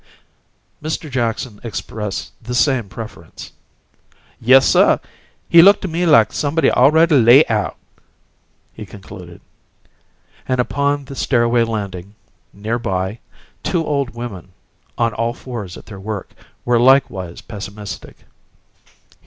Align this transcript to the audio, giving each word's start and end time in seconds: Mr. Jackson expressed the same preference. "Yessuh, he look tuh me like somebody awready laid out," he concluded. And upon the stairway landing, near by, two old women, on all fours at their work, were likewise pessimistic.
Mr. 0.81 1.11
Jackson 1.11 1.59
expressed 1.63 2.31
the 2.43 2.55
same 2.55 2.89
preference. 2.89 3.51
"Yessuh, 4.43 4.99
he 5.47 5.61
look 5.61 5.79
tuh 5.79 5.87
me 5.87 6.07
like 6.07 6.33
somebody 6.33 6.69
awready 6.71 7.19
laid 7.23 7.45
out," 7.51 7.77
he 8.73 8.83
concluded. 8.83 9.41
And 10.47 10.59
upon 10.59 11.05
the 11.05 11.13
stairway 11.15 11.63
landing, 11.65 12.15
near 12.51 12.79
by, 12.79 13.19
two 13.61 13.85
old 13.85 14.15
women, 14.15 14.53
on 14.97 15.13
all 15.13 15.35
fours 15.35 15.77
at 15.77 15.85
their 15.85 15.99
work, 15.99 16.31
were 16.65 16.79
likewise 16.79 17.41
pessimistic. 17.41 18.25